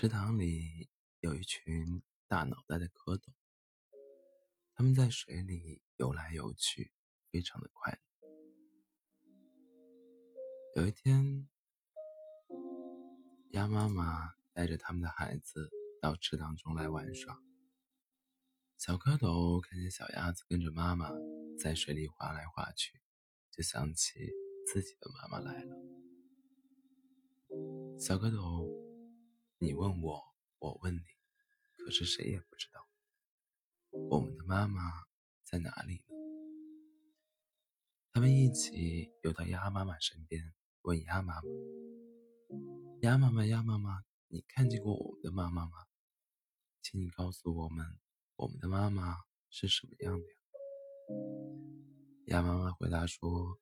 [0.00, 3.32] 池塘里有一群大脑袋的蝌蚪，
[4.76, 6.92] 它们在水里游来游去，
[7.32, 7.98] 非常的快乐。
[10.76, 11.48] 有一天，
[13.50, 15.68] 鸭妈妈带着他们的孩子
[16.00, 17.42] 到池塘中来玩耍。
[18.76, 21.10] 小蝌蚪看见小鸭子跟着妈妈
[21.58, 23.00] 在水里划来划去，
[23.50, 24.30] 就想起
[24.64, 25.76] 自己的妈妈来了。
[27.98, 28.77] 小蝌蚪。
[29.60, 30.22] 你问我，
[30.60, 31.00] 我问你，
[31.78, 32.88] 可是谁也不知道
[34.08, 34.80] 我们的妈妈
[35.42, 36.14] 在哪里呢？
[38.12, 41.42] 他们一起游到鸭妈妈身边，问鸭妈妈
[43.02, 45.72] ：“鸭妈妈，鸭妈妈，你看见过我们的妈妈吗？
[46.80, 47.98] 请你告诉我们，
[48.36, 49.16] 我们的妈妈
[49.50, 50.34] 是什么样的呀？”
[52.30, 53.58] 鸭妈妈回答说：“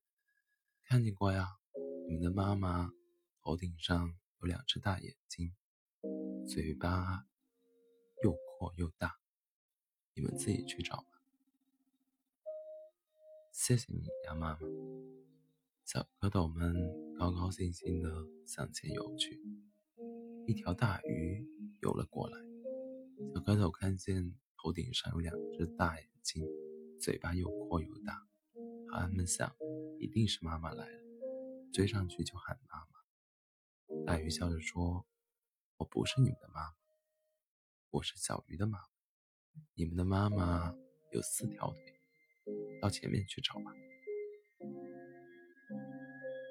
[0.84, 1.56] 看见过呀，
[2.06, 2.90] 你们的妈妈
[3.40, 5.56] 头顶上有两只大眼睛。”
[6.46, 7.26] 嘴巴
[8.22, 9.18] 又阔又大，
[10.14, 11.08] 你们自己去找吧。
[13.52, 14.60] 谢谢你，鸭妈妈。
[15.84, 16.72] 小蝌蚪们
[17.18, 18.08] 高高兴兴地
[18.46, 19.42] 向前游去。
[20.46, 21.44] 一条大鱼
[21.80, 22.38] 游了过来，
[23.34, 26.46] 小蝌蚪看见头顶上有两只大眼睛，
[27.00, 28.24] 嘴巴又阔又大，
[28.92, 29.52] 他们想，
[29.98, 31.00] 一定是妈妈来了，
[31.72, 34.04] 追上去就喊妈妈。
[34.06, 35.04] 大鱼笑着说。
[35.79, 36.74] 我不是你们的妈妈，
[37.91, 38.85] 我是小鱼的妈妈。
[39.74, 40.74] 你们的妈妈
[41.13, 42.01] 有四条腿，
[42.80, 43.71] 到前面去找吧。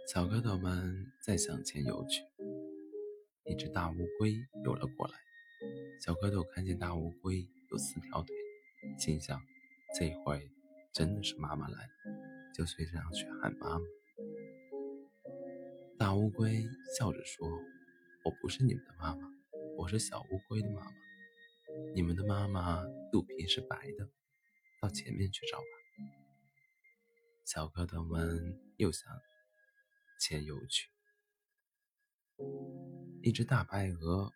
[0.08, 2.22] 小蝌蚪们再向前游去，
[3.46, 5.16] 一只大乌龟游了过来。
[6.00, 8.36] 小蝌蚪看见大乌龟有四条腿，
[9.00, 9.42] 心想：
[9.98, 10.48] 这回
[10.94, 11.90] 真的是妈妈来了，
[12.53, 13.86] 就追上去喊妈妈。
[15.98, 16.64] 大乌龟
[16.96, 17.50] 笑着说。
[18.26, 19.30] 我不是你们的妈妈，
[19.78, 20.92] 我是小乌龟的妈妈。
[21.94, 24.09] 你们的妈妈肚皮是白的，
[24.81, 25.66] 到前面去找吧。
[27.46, 29.16] 小蝌蚪们又向
[30.19, 30.90] 前游去，
[33.22, 34.34] 一只大白鹅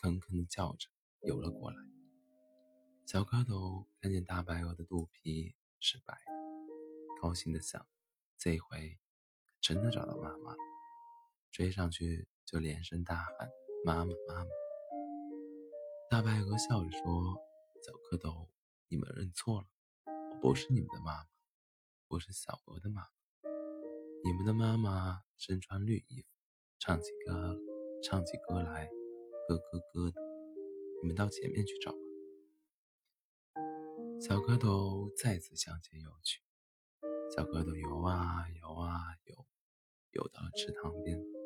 [0.00, 0.88] 吭吭地叫着
[1.20, 1.76] 游了过来。
[3.04, 7.86] 小蝌蚪看见大白鹅的肚皮是白的，高兴地想：
[8.38, 8.98] 这回
[9.60, 10.58] 真的找到妈妈了。
[11.52, 12.26] 追上去。
[12.50, 13.48] 就连声大喊
[13.86, 14.50] ：“妈妈，妈妈！”
[16.10, 17.36] 大白鹅笑着说
[17.80, 18.48] ：“小蝌蚪，
[18.88, 19.68] 你们认错了，
[20.32, 21.28] 我不是你们的妈妈，
[22.08, 23.08] 我是小鹅的妈妈。
[24.24, 26.26] 你们的妈妈身穿绿衣服，
[26.80, 27.56] 唱起歌，
[28.02, 28.90] 唱起歌来，
[29.46, 30.20] 咯咯咯的。
[31.02, 31.98] 你们到前面去找吧。”
[34.20, 36.42] 小蝌蚪再次向前游去，
[37.36, 39.46] 小蝌蚪游啊游啊游，
[40.10, 41.39] 游到了池塘边。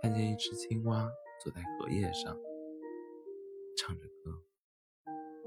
[0.00, 1.10] 看见一只青蛙
[1.42, 2.38] 坐在荷叶上，
[3.76, 4.42] 唱着歌。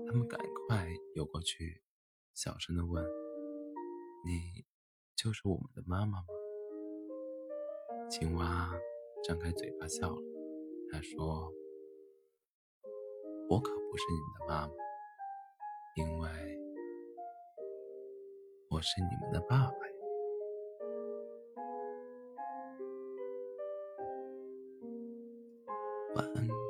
[0.06, 1.82] 他们赶快游过去，
[2.34, 3.04] 小声地问
[4.28, 4.66] ：“你
[5.16, 6.26] 就是我们的妈妈吗？”
[8.12, 8.72] 青蛙
[9.24, 10.22] 张开嘴巴笑了，
[10.92, 11.54] 他说
[13.48, 14.74] ：“我可不是你们的妈妈，
[15.96, 16.30] 因为
[18.70, 19.78] 我是你们的爸爸。”
[26.22, 26.61] 晚安。